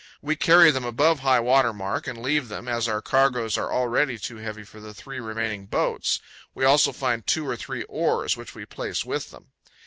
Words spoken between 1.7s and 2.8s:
mark and leave them,